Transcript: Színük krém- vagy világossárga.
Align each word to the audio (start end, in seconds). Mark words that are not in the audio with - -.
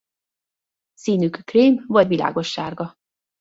Színük 0.93 1.43
krém- 1.43 1.83
vagy 1.87 2.07
világossárga. 2.07 2.93